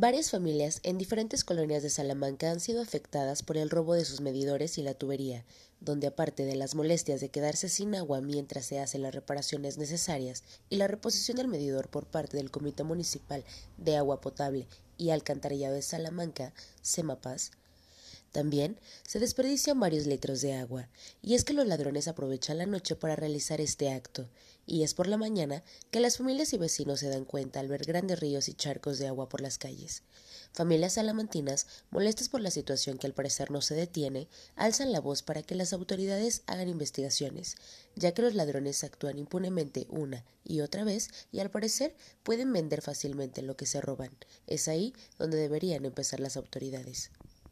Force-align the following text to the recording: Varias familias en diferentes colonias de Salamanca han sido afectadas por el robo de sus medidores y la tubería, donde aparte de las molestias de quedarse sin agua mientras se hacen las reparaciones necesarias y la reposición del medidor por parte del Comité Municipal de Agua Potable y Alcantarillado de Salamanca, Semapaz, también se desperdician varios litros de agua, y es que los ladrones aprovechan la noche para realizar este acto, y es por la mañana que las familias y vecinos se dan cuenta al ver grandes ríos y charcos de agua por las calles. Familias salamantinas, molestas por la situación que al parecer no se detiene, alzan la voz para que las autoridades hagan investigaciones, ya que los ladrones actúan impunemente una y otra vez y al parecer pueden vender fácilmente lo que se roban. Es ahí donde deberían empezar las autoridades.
Varias 0.00 0.30
familias 0.30 0.78
en 0.84 0.96
diferentes 0.96 1.42
colonias 1.42 1.82
de 1.82 1.90
Salamanca 1.90 2.52
han 2.52 2.60
sido 2.60 2.80
afectadas 2.80 3.42
por 3.42 3.56
el 3.56 3.68
robo 3.68 3.94
de 3.94 4.04
sus 4.04 4.20
medidores 4.20 4.78
y 4.78 4.82
la 4.82 4.94
tubería, 4.94 5.44
donde 5.80 6.06
aparte 6.06 6.44
de 6.44 6.54
las 6.54 6.76
molestias 6.76 7.20
de 7.20 7.30
quedarse 7.30 7.68
sin 7.68 7.96
agua 7.96 8.20
mientras 8.20 8.64
se 8.66 8.78
hacen 8.78 9.02
las 9.02 9.12
reparaciones 9.12 9.76
necesarias 9.76 10.44
y 10.70 10.76
la 10.76 10.86
reposición 10.86 11.36
del 11.36 11.48
medidor 11.48 11.88
por 11.88 12.06
parte 12.06 12.36
del 12.36 12.52
Comité 12.52 12.84
Municipal 12.84 13.44
de 13.76 13.96
Agua 13.96 14.20
Potable 14.20 14.68
y 14.98 15.10
Alcantarillado 15.10 15.74
de 15.74 15.82
Salamanca, 15.82 16.52
Semapaz, 16.80 17.50
también 18.30 18.78
se 19.04 19.18
desperdician 19.18 19.80
varios 19.80 20.06
litros 20.06 20.42
de 20.42 20.54
agua, 20.54 20.88
y 21.22 21.34
es 21.34 21.44
que 21.44 21.54
los 21.54 21.66
ladrones 21.66 22.08
aprovechan 22.08 22.58
la 22.58 22.66
noche 22.66 22.94
para 22.94 23.16
realizar 23.16 23.60
este 23.60 23.90
acto, 23.90 24.28
y 24.68 24.82
es 24.82 24.92
por 24.92 25.06
la 25.06 25.16
mañana 25.16 25.64
que 25.90 25.98
las 25.98 26.18
familias 26.18 26.52
y 26.52 26.58
vecinos 26.58 27.00
se 27.00 27.08
dan 27.08 27.24
cuenta 27.24 27.58
al 27.58 27.68
ver 27.68 27.84
grandes 27.84 28.20
ríos 28.20 28.48
y 28.48 28.54
charcos 28.54 28.98
de 28.98 29.08
agua 29.08 29.28
por 29.28 29.40
las 29.40 29.56
calles. 29.56 30.02
Familias 30.52 30.94
salamantinas, 30.94 31.66
molestas 31.90 32.28
por 32.28 32.42
la 32.42 32.50
situación 32.50 32.98
que 32.98 33.06
al 33.06 33.14
parecer 33.14 33.50
no 33.50 33.62
se 33.62 33.74
detiene, 33.74 34.28
alzan 34.56 34.92
la 34.92 35.00
voz 35.00 35.22
para 35.22 35.42
que 35.42 35.54
las 35.54 35.72
autoridades 35.72 36.42
hagan 36.46 36.68
investigaciones, 36.68 37.56
ya 37.96 38.12
que 38.12 38.22
los 38.22 38.34
ladrones 38.34 38.84
actúan 38.84 39.18
impunemente 39.18 39.86
una 39.88 40.24
y 40.44 40.60
otra 40.60 40.84
vez 40.84 41.08
y 41.32 41.40
al 41.40 41.50
parecer 41.50 41.96
pueden 42.22 42.52
vender 42.52 42.82
fácilmente 42.82 43.40
lo 43.40 43.56
que 43.56 43.66
se 43.66 43.80
roban. 43.80 44.10
Es 44.46 44.68
ahí 44.68 44.92
donde 45.18 45.38
deberían 45.38 45.86
empezar 45.86 46.20
las 46.20 46.36
autoridades. 46.36 47.10